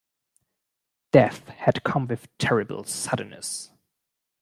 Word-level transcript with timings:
Death 1.11 1.49
had 1.49 1.83
come 1.83 2.07
with 2.07 2.35
terrible 2.39 2.83
suddenness. 2.85 3.69